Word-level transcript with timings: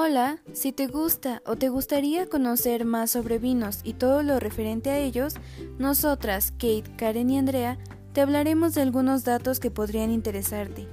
Hola, 0.00 0.38
si 0.52 0.70
te 0.70 0.86
gusta 0.86 1.42
o 1.44 1.56
te 1.56 1.70
gustaría 1.70 2.28
conocer 2.28 2.84
más 2.84 3.10
sobre 3.10 3.40
vinos 3.40 3.80
y 3.82 3.94
todo 3.94 4.22
lo 4.22 4.38
referente 4.38 4.90
a 4.90 4.98
ellos, 4.98 5.34
nosotras, 5.76 6.52
Kate, 6.52 6.84
Karen 6.96 7.28
y 7.30 7.36
Andrea, 7.36 7.78
te 8.12 8.20
hablaremos 8.20 8.74
de 8.74 8.82
algunos 8.82 9.24
datos 9.24 9.58
que 9.58 9.72
podrían 9.72 10.12
interesarte. 10.12 10.86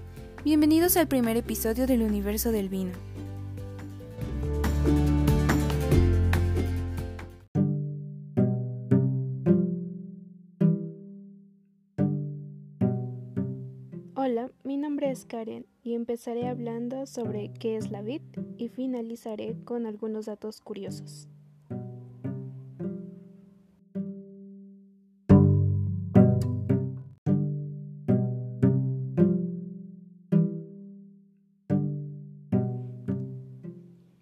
Bienvenidos 0.43 0.97
al 0.97 1.07
primer 1.07 1.37
episodio 1.37 1.85
del 1.85 2.01
universo 2.01 2.51
del 2.51 2.67
vino. 2.67 2.93
Karen 15.27 15.65
y 15.83 15.93
empezaré 15.93 16.47
hablando 16.47 17.05
sobre 17.05 17.51
qué 17.53 17.77
es 17.77 17.91
la 17.91 18.01
vid 18.01 18.21
y 18.57 18.69
finalizaré 18.69 19.55
con 19.65 19.85
algunos 19.85 20.25
datos 20.25 20.61
curiosos. 20.61 21.27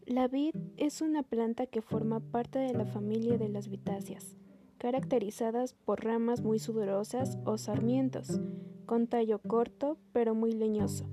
La 0.06 0.28
vid 0.28 0.56
es 0.78 1.02
una 1.02 1.24
planta 1.24 1.66
que 1.66 1.82
forma 1.82 2.20
parte 2.20 2.60
de 2.60 2.74
la 2.74 2.86
familia 2.86 3.38
de 3.38 3.50
las 3.50 3.68
vitáceas, 3.68 4.38
caracterizadas 4.78 5.74
por 5.74 6.04
ramas 6.04 6.42
muy 6.42 6.60
sudorosas 6.60 7.38
o 7.46 7.58
sarmientos, 7.58 8.40
con 8.86 9.08
tallo 9.08 9.40
corto 9.40 9.98
pero 10.12 10.36
muy 10.36 10.52
leñoso. 10.52 11.06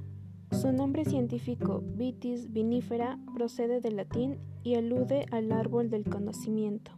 Su 0.51 0.73
nombre 0.73 1.05
científico, 1.05 1.83
Vitis 1.95 2.53
vinifera, 2.53 3.19
procede 3.35 3.81
del 3.81 3.97
latín 3.97 4.39
y 4.63 4.75
alude 4.75 5.27
al 5.31 5.53
árbol 5.53 5.91
del 5.91 6.05
conocimiento. 6.05 6.91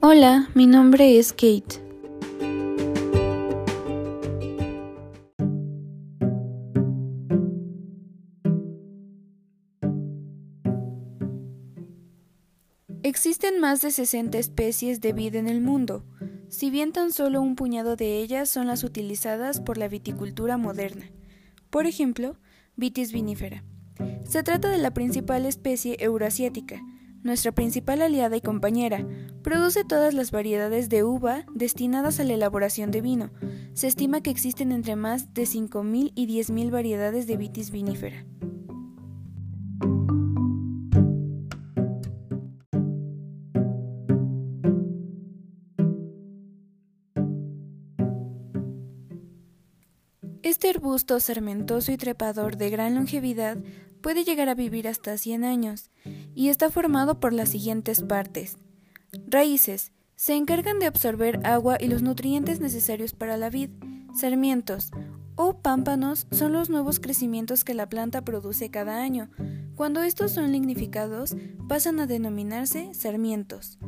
Hola, 0.00 0.48
mi 0.54 0.66
nombre 0.66 1.18
es 1.18 1.32
Kate. 1.32 1.87
Existen 13.08 13.58
más 13.58 13.80
de 13.80 13.90
60 13.90 14.36
especies 14.36 15.00
de 15.00 15.14
vid 15.14 15.36
en 15.36 15.48
el 15.48 15.62
mundo, 15.62 16.04
si 16.50 16.68
bien 16.68 16.92
tan 16.92 17.10
solo 17.10 17.40
un 17.40 17.56
puñado 17.56 17.96
de 17.96 18.18
ellas 18.18 18.50
son 18.50 18.66
las 18.66 18.84
utilizadas 18.84 19.62
por 19.62 19.78
la 19.78 19.88
viticultura 19.88 20.58
moderna. 20.58 21.10
Por 21.70 21.86
ejemplo, 21.86 22.36
Vitis 22.76 23.10
vinifera. 23.14 23.64
Se 24.24 24.42
trata 24.42 24.68
de 24.68 24.76
la 24.76 24.90
principal 24.90 25.46
especie 25.46 25.96
euroasiática, 26.00 26.82
nuestra 27.22 27.50
principal 27.50 28.02
aliada 28.02 28.36
y 28.36 28.42
compañera. 28.42 29.06
Produce 29.40 29.84
todas 29.84 30.12
las 30.12 30.30
variedades 30.30 30.90
de 30.90 31.02
uva 31.02 31.46
destinadas 31.54 32.20
a 32.20 32.24
la 32.24 32.34
elaboración 32.34 32.90
de 32.90 33.00
vino. 33.00 33.30
Se 33.72 33.86
estima 33.86 34.20
que 34.20 34.28
existen 34.28 34.70
entre 34.70 34.96
más 34.96 35.32
de 35.32 35.44
5.000 35.44 36.12
y 36.14 36.26
10.000 36.26 36.70
variedades 36.70 37.26
de 37.26 37.38
Vitis 37.38 37.70
vinifera. 37.70 38.26
Arbusto 50.78 51.18
sermentoso 51.18 51.90
y 51.90 51.96
trepador 51.96 52.56
de 52.56 52.70
gran 52.70 52.94
longevidad 52.94 53.58
puede 54.00 54.22
llegar 54.22 54.48
a 54.48 54.54
vivir 54.54 54.86
hasta 54.86 55.18
100 55.18 55.42
años 55.42 55.90
y 56.36 56.50
está 56.50 56.70
formado 56.70 57.18
por 57.18 57.32
las 57.32 57.48
siguientes 57.48 58.02
partes. 58.02 58.58
Raíces. 59.26 59.90
Se 60.14 60.36
encargan 60.36 60.78
de 60.78 60.86
absorber 60.86 61.44
agua 61.44 61.78
y 61.80 61.88
los 61.88 62.02
nutrientes 62.02 62.60
necesarios 62.60 63.12
para 63.12 63.36
la 63.36 63.50
vid. 63.50 63.70
Sarmientos 64.14 64.92
o 65.34 65.58
pámpanos 65.58 66.28
son 66.30 66.52
los 66.52 66.70
nuevos 66.70 67.00
crecimientos 67.00 67.64
que 67.64 67.74
la 67.74 67.88
planta 67.88 68.22
produce 68.22 68.70
cada 68.70 69.02
año. 69.02 69.30
Cuando 69.74 70.02
estos 70.02 70.30
son 70.30 70.52
lignificados, 70.52 71.36
pasan 71.68 71.98
a 71.98 72.06
denominarse 72.06 72.94
sarmientos. 72.94 73.78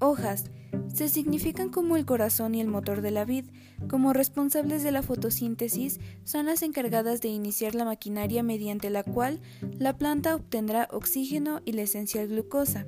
Hojas 0.00 0.50
se 0.92 1.08
significan 1.08 1.68
como 1.68 1.96
el 1.96 2.04
corazón 2.04 2.54
y 2.54 2.60
el 2.60 2.68
motor 2.68 3.00
de 3.00 3.10
la 3.10 3.24
vid. 3.24 3.44
Como 3.88 4.12
responsables 4.12 4.82
de 4.82 4.92
la 4.92 5.02
fotosíntesis, 5.02 6.00
son 6.24 6.46
las 6.46 6.62
encargadas 6.62 7.20
de 7.20 7.28
iniciar 7.28 7.74
la 7.74 7.84
maquinaria 7.84 8.42
mediante 8.42 8.90
la 8.90 9.04
cual 9.04 9.40
la 9.78 9.96
planta 9.96 10.34
obtendrá 10.34 10.88
oxígeno 10.90 11.60
y 11.64 11.72
la 11.72 11.82
esencial 11.82 12.28
glucosa. 12.28 12.86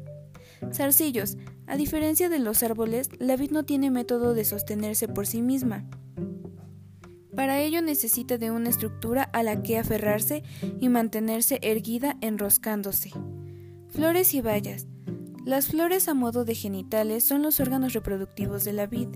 Zarcillos. 0.72 1.36
A 1.66 1.76
diferencia 1.76 2.28
de 2.28 2.38
los 2.38 2.62
árboles, 2.62 3.08
la 3.18 3.36
vid 3.36 3.50
no 3.50 3.64
tiene 3.64 3.90
método 3.90 4.34
de 4.34 4.44
sostenerse 4.44 5.08
por 5.08 5.26
sí 5.26 5.42
misma. 5.42 5.84
Para 7.34 7.60
ello 7.60 7.80
necesita 7.82 8.36
de 8.36 8.50
una 8.50 8.68
estructura 8.68 9.22
a 9.22 9.42
la 9.42 9.62
que 9.62 9.78
aferrarse 9.78 10.42
y 10.80 10.88
mantenerse 10.88 11.58
erguida 11.62 12.16
enroscándose. 12.20 13.10
Flores 13.88 14.34
y 14.34 14.40
bayas. 14.40 14.86
Las 15.44 15.66
flores 15.66 16.06
a 16.06 16.14
modo 16.14 16.44
de 16.44 16.54
genitales 16.54 17.24
son 17.24 17.42
los 17.42 17.58
órganos 17.58 17.94
reproductivos 17.94 18.62
de 18.62 18.72
la 18.72 18.86
vid. 18.86 19.08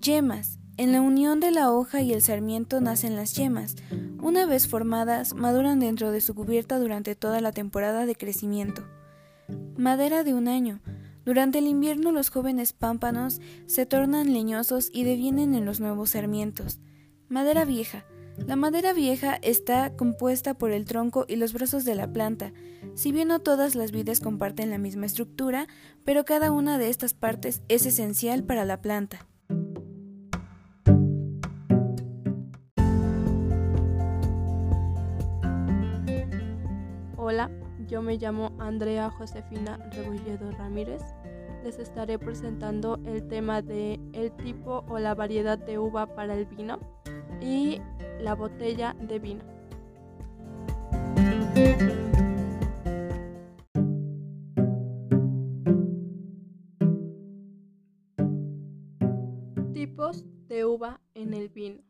Yemas. 0.00 0.58
En 0.76 0.90
la 0.90 1.00
unión 1.00 1.38
de 1.38 1.52
la 1.52 1.70
hoja 1.70 2.02
y 2.02 2.12
el 2.12 2.22
sarmiento 2.22 2.80
nacen 2.80 3.14
las 3.14 3.34
yemas. 3.34 3.76
Una 4.20 4.46
vez 4.46 4.66
formadas, 4.66 5.34
maduran 5.34 5.78
dentro 5.78 6.10
de 6.10 6.20
su 6.20 6.34
cubierta 6.34 6.80
durante 6.80 7.14
toda 7.14 7.40
la 7.40 7.52
temporada 7.52 8.04
de 8.04 8.16
crecimiento. 8.16 8.84
Madera 9.76 10.24
de 10.24 10.34
un 10.34 10.48
año. 10.48 10.80
Durante 11.24 11.58
el 11.58 11.68
invierno 11.68 12.10
los 12.10 12.30
jóvenes 12.30 12.72
pámpanos 12.72 13.40
se 13.66 13.86
tornan 13.86 14.32
leñosos 14.32 14.90
y 14.92 15.04
devienen 15.04 15.54
en 15.54 15.64
los 15.64 15.78
nuevos 15.78 16.10
sarmientos. 16.10 16.80
Madera 17.28 17.64
vieja. 17.64 18.04
La 18.46 18.56
madera 18.56 18.92
vieja 18.92 19.38
está 19.42 19.94
compuesta 19.94 20.54
por 20.54 20.70
el 20.70 20.84
tronco 20.84 21.26
y 21.28 21.36
los 21.36 21.52
brazos 21.52 21.84
de 21.84 21.94
la 21.94 22.12
planta. 22.12 22.52
Si 22.94 23.12
bien 23.12 23.28
no 23.28 23.40
todas 23.40 23.74
las 23.74 23.92
vides 23.92 24.20
comparten 24.20 24.70
la 24.70 24.78
misma 24.78 25.06
estructura, 25.06 25.66
pero 26.04 26.24
cada 26.24 26.50
una 26.50 26.78
de 26.78 26.88
estas 26.88 27.14
partes 27.14 27.62
es 27.68 27.84
esencial 27.84 28.44
para 28.44 28.64
la 28.64 28.80
planta. 28.80 29.26
Hola, 37.16 37.50
yo 37.86 38.00
me 38.00 38.16
llamo 38.16 38.52
Andrea 38.58 39.10
Josefina 39.10 39.78
Rebolledo 39.92 40.50
Ramírez. 40.52 41.02
Les 41.64 41.78
estaré 41.78 42.18
presentando 42.18 42.98
el 43.04 43.26
tema 43.28 43.60
de 43.60 44.00
el 44.12 44.32
tipo 44.32 44.84
o 44.88 44.98
la 44.98 45.14
variedad 45.14 45.58
de 45.58 45.78
uva 45.78 46.14
para 46.14 46.34
el 46.34 46.46
vino 46.46 46.78
y 47.40 47.80
la 48.20 48.34
botella 48.34 48.94
de 49.00 49.18
vino. 49.18 49.42
Tipos 59.72 60.24
de 60.48 60.64
uva 60.64 61.00
en 61.14 61.34
el 61.34 61.48
vino. 61.48 61.82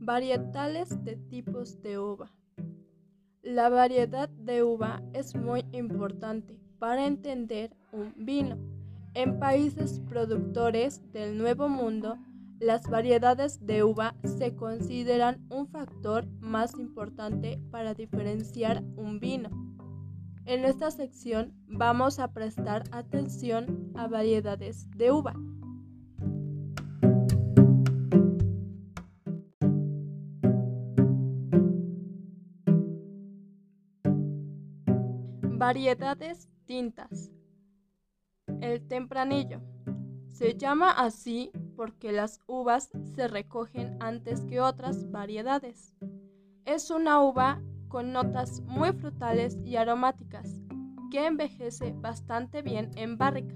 Varietales 0.00 1.04
de 1.04 1.16
tipos 1.16 1.80
de 1.82 1.98
uva. 1.98 2.32
La 3.42 3.68
variedad 3.68 4.28
de 4.28 4.62
uva 4.62 5.02
es 5.12 5.34
muy 5.34 5.64
importante 5.72 6.58
para 6.78 7.06
entender 7.06 7.74
un 7.92 8.12
vino. 8.16 8.56
En 9.14 9.38
países 9.38 10.00
productores 10.08 11.00
del 11.12 11.36
Nuevo 11.38 11.68
Mundo, 11.68 12.18
las 12.60 12.88
variedades 12.88 13.64
de 13.64 13.84
uva 13.84 14.14
se 14.24 14.54
consideran 14.54 15.46
un 15.48 15.68
factor 15.68 16.26
más 16.40 16.78
importante 16.78 17.60
para 17.70 17.94
diferenciar 17.94 18.82
un 18.96 19.20
vino. 19.20 19.48
En 20.44 20.64
esta 20.64 20.90
sección 20.90 21.52
vamos 21.66 22.18
a 22.18 22.32
prestar 22.32 22.84
atención 22.90 23.92
a 23.94 24.08
variedades 24.08 24.90
de 24.96 25.12
uva. 25.12 25.34
Variedades 35.42 36.48
tintas. 36.64 37.30
El 38.60 38.86
tempranillo. 38.88 39.60
Se 40.32 40.56
llama 40.56 40.92
así 40.92 41.50
porque 41.78 42.10
las 42.10 42.40
uvas 42.48 42.90
se 43.14 43.28
recogen 43.28 43.98
antes 44.00 44.40
que 44.40 44.60
otras 44.60 45.12
variedades. 45.12 45.94
Es 46.64 46.90
una 46.90 47.22
uva 47.22 47.62
con 47.86 48.12
notas 48.12 48.62
muy 48.62 48.90
frutales 48.90 49.56
y 49.64 49.76
aromáticas, 49.76 50.60
que 51.12 51.24
envejece 51.24 51.92
bastante 51.92 52.62
bien 52.62 52.90
en 52.96 53.16
barrica. 53.16 53.54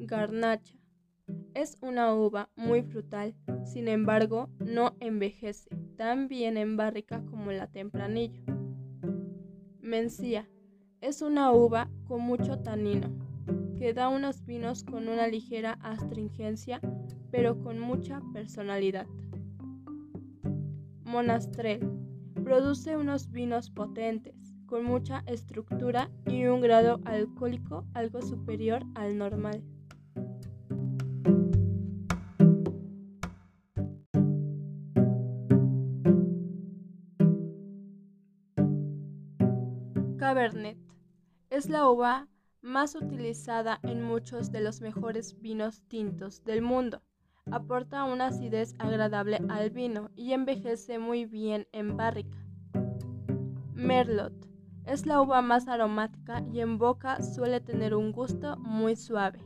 Garnacha. 0.00 0.74
Es 1.54 1.78
una 1.80 2.12
uva 2.12 2.50
muy 2.56 2.82
frutal, 2.82 3.36
sin 3.64 3.86
embargo 3.86 4.48
no 4.58 4.96
envejece 4.98 5.85
tan 5.96 6.28
bien 6.28 6.56
en 6.56 6.76
barrica 6.76 7.24
como 7.26 7.52
la 7.52 7.66
tempranillo. 7.66 8.42
Mencía. 9.80 10.48
Es 11.00 11.22
una 11.22 11.52
uva 11.52 11.90
con 12.06 12.20
mucho 12.20 12.58
tanino, 12.58 13.08
que 13.76 13.92
da 13.92 14.08
unos 14.08 14.44
vinos 14.44 14.84
con 14.84 15.08
una 15.08 15.26
ligera 15.28 15.78
astringencia, 15.82 16.80
pero 17.30 17.58
con 17.60 17.78
mucha 17.78 18.20
personalidad. 18.32 19.06
Monastrell. 21.04 21.80
Produce 22.42 22.96
unos 22.96 23.30
vinos 23.30 23.70
potentes, 23.70 24.54
con 24.66 24.84
mucha 24.84 25.22
estructura 25.26 26.10
y 26.26 26.46
un 26.46 26.60
grado 26.60 27.00
alcohólico 27.04 27.84
algo 27.94 28.22
superior 28.22 28.84
al 28.94 29.16
normal. 29.16 29.62
Cabernet 40.36 40.76
es 41.48 41.70
la 41.70 41.88
uva 41.88 42.28
más 42.60 42.94
utilizada 42.94 43.80
en 43.82 44.02
muchos 44.02 44.52
de 44.52 44.60
los 44.60 44.82
mejores 44.82 45.40
vinos 45.40 45.80
tintos 45.88 46.44
del 46.44 46.60
mundo. 46.60 47.00
Aporta 47.50 48.04
una 48.04 48.26
acidez 48.26 48.74
agradable 48.78 49.38
al 49.48 49.70
vino 49.70 50.10
y 50.14 50.34
envejece 50.34 50.98
muy 50.98 51.24
bien 51.24 51.66
en 51.72 51.96
barrica. 51.96 52.36
Merlot 53.72 54.34
es 54.84 55.06
la 55.06 55.22
uva 55.22 55.40
más 55.40 55.68
aromática 55.68 56.44
y 56.52 56.60
en 56.60 56.76
boca 56.76 57.22
suele 57.22 57.62
tener 57.62 57.94
un 57.94 58.12
gusto 58.12 58.58
muy 58.58 58.94
suave. 58.94 59.40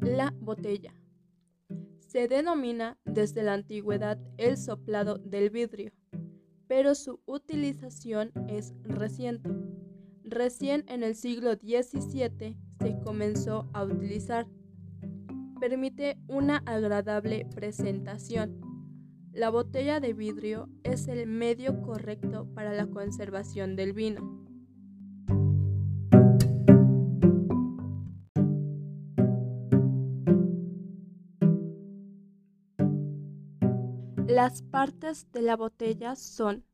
La 0.00 0.34
botella. 0.40 0.92
Se 2.14 2.28
denomina 2.28 2.96
desde 3.04 3.42
la 3.42 3.54
antigüedad 3.54 4.20
el 4.38 4.56
soplado 4.56 5.18
del 5.18 5.50
vidrio, 5.50 5.90
pero 6.68 6.94
su 6.94 7.18
utilización 7.26 8.30
es 8.46 8.72
reciente. 8.84 9.50
Recién 10.22 10.84
en 10.86 11.02
el 11.02 11.16
siglo 11.16 11.54
XVII 11.54 12.56
se 12.78 12.98
comenzó 13.02 13.68
a 13.72 13.82
utilizar. 13.82 14.46
Permite 15.58 16.16
una 16.28 16.58
agradable 16.66 17.48
presentación. 17.52 18.60
La 19.32 19.50
botella 19.50 19.98
de 19.98 20.12
vidrio 20.12 20.68
es 20.84 21.08
el 21.08 21.26
medio 21.26 21.82
correcto 21.82 22.46
para 22.54 22.74
la 22.74 22.86
conservación 22.86 23.74
del 23.74 23.92
vino. 23.92 24.33
Las 34.28 34.62
partes 34.62 35.30
de 35.32 35.42
la 35.42 35.54
botella 35.54 36.16
son 36.16 36.64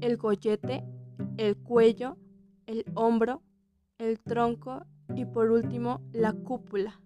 el 0.00 0.16
gollete, 0.16 0.84
el 1.36 1.56
cuello, 1.56 2.18
el 2.66 2.84
hombro, 2.94 3.40
el 3.98 4.18
tronco 4.18 4.84
y 5.14 5.24
por 5.24 5.52
último 5.52 6.02
la 6.12 6.32
cúpula. 6.32 7.00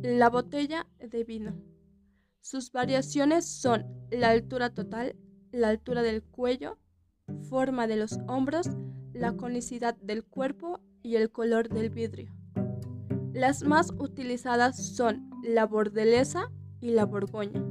La 0.00 0.30
botella 0.30 0.86
de 0.98 1.24
vino. 1.24 1.54
Sus 2.40 2.72
variaciones 2.72 3.44
son 3.44 3.84
la 4.10 4.30
altura 4.30 4.72
total, 4.72 5.14
la 5.52 5.68
altura 5.68 6.02
del 6.02 6.22
cuello, 6.22 6.78
forma 7.50 7.86
de 7.86 7.96
los 7.96 8.18
hombros, 8.28 8.68
la 9.16 9.32
conicidad 9.34 9.96
del 9.96 10.24
cuerpo 10.24 10.80
y 11.02 11.16
el 11.16 11.30
color 11.30 11.70
del 11.70 11.88
vidrio. 11.88 12.30
Las 13.32 13.62
más 13.62 13.90
utilizadas 13.98 14.76
son 14.94 15.30
la 15.42 15.66
bordelesa 15.66 16.50
y 16.80 16.90
la 16.90 17.06
borgoña. 17.06 17.62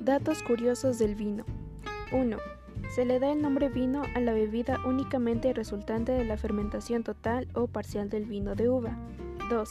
Datos 0.00 0.42
curiosos 0.44 0.98
del 0.98 1.16
vino. 1.16 1.44
1. 2.12 2.36
Se 2.94 3.04
le 3.04 3.18
da 3.18 3.32
el 3.32 3.42
nombre 3.42 3.68
vino 3.68 4.02
a 4.14 4.20
la 4.20 4.32
bebida 4.32 4.78
únicamente 4.86 5.52
resultante 5.52 6.12
de 6.12 6.24
la 6.24 6.36
fermentación 6.36 7.02
total 7.02 7.48
o 7.54 7.66
parcial 7.66 8.08
del 8.08 8.26
vino 8.26 8.54
de 8.54 8.68
uva. 8.68 8.96
2. 9.48 9.70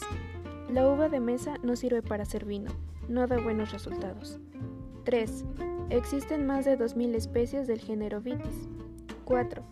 La 0.69 0.87
uva 0.87 1.09
de 1.09 1.19
mesa 1.19 1.57
no 1.61 1.75
sirve 1.75 2.01
para 2.01 2.23
hacer 2.23 2.45
vino, 2.45 2.71
no 3.09 3.27
da 3.27 3.37
buenos 3.37 3.71
resultados. 3.71 4.39
3. 5.03 5.45
Existen 5.89 6.45
más 6.47 6.65
de 6.65 6.77
2.000 6.77 7.13
especies 7.15 7.67
del 7.67 7.79
género 7.79 8.21
Vitis. 8.21 8.69
4. 9.25 9.63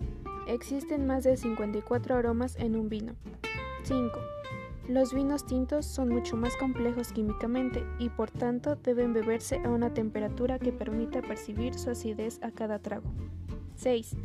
Existen 0.47 1.07
más 1.07 1.23
de 1.23 1.37
54 1.37 2.15
aromas 2.15 2.57
en 2.57 2.75
un 2.75 2.89
vino. 2.89 3.13
5. 3.83 4.11
Los 4.89 5.13
vinos 5.13 5.45
tintos 5.45 5.85
son 5.85 6.09
mucho 6.09 6.35
más 6.35 6.57
complejos 6.57 7.13
químicamente 7.13 7.85
y 7.99 8.09
por 8.09 8.29
tanto 8.29 8.75
deben 8.75 9.13
beberse 9.13 9.61
a 9.63 9.69
una 9.69 9.93
temperatura 9.93 10.59
que 10.59 10.73
permita 10.73 11.21
percibir 11.21 11.75
su 11.75 11.89
acidez 11.89 12.43
a 12.43 12.51
cada 12.51 12.79
trago. 12.79 13.09
6. 13.75 14.17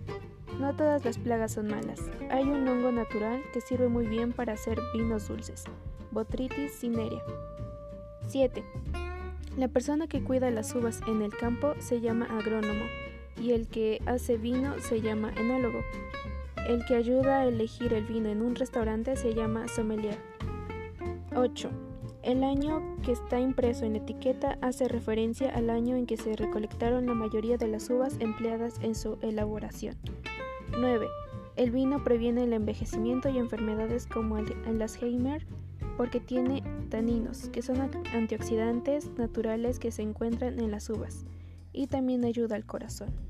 No 0.58 0.74
todas 0.74 1.04
las 1.04 1.18
plagas 1.18 1.52
son 1.52 1.68
malas. 1.68 2.00
Hay 2.30 2.42
un 2.42 2.66
hongo 2.66 2.90
natural 2.90 3.40
que 3.52 3.60
sirve 3.60 3.88
muy 3.88 4.06
bien 4.06 4.32
para 4.32 4.54
hacer 4.54 4.78
vinos 4.92 5.28
dulces. 5.28 5.64
Botrytis 6.10 6.72
cinerea. 6.80 7.22
7. 8.26 8.64
La 9.56 9.68
persona 9.68 10.08
que 10.08 10.22
cuida 10.22 10.50
las 10.50 10.74
uvas 10.74 11.00
en 11.06 11.22
el 11.22 11.36
campo 11.36 11.74
se 11.78 12.00
llama 12.00 12.26
agrónomo 12.26 12.86
y 13.40 13.52
el 13.52 13.68
que 13.68 14.02
hace 14.06 14.36
vino 14.36 14.78
se 14.80 15.00
llama 15.00 15.32
enólogo. 15.36 15.78
El 16.68 16.84
que 16.86 16.96
ayuda 16.96 17.40
a 17.40 17.46
elegir 17.46 17.94
el 17.94 18.04
vino 18.04 18.28
en 18.28 18.42
un 18.42 18.56
restaurante 18.56 19.16
se 19.16 19.34
llama 19.34 19.68
sommelier. 19.68 20.18
8. 21.36 21.70
El 22.24 22.42
año 22.42 22.96
que 23.04 23.12
está 23.12 23.38
impreso 23.38 23.84
en 23.84 23.92
la 23.92 23.98
etiqueta 23.98 24.58
hace 24.60 24.88
referencia 24.88 25.50
al 25.54 25.70
año 25.70 25.96
en 25.96 26.06
que 26.06 26.16
se 26.16 26.34
recolectaron 26.34 27.06
la 27.06 27.14
mayoría 27.14 27.56
de 27.56 27.68
las 27.68 27.88
uvas 27.90 28.16
empleadas 28.18 28.74
en 28.82 28.96
su 28.96 29.18
elaboración. 29.22 29.96
9. 30.78 31.06
El 31.56 31.70
vino 31.70 32.02
previene 32.04 32.44
el 32.44 32.52
envejecimiento 32.52 33.28
y 33.28 33.38
enfermedades 33.38 34.06
como 34.06 34.38
el, 34.38 34.54
Alzheimer 34.66 35.46
porque 35.96 36.20
tiene 36.20 36.62
taninos, 36.88 37.48
que 37.48 37.62
son 37.62 37.80
antioxidantes 38.14 39.10
naturales 39.18 39.78
que 39.80 39.90
se 39.90 40.02
encuentran 40.02 40.60
en 40.60 40.70
las 40.70 40.88
uvas, 40.88 41.26
y 41.72 41.88
también 41.88 42.24
ayuda 42.24 42.54
al 42.54 42.64
corazón. 42.64 43.27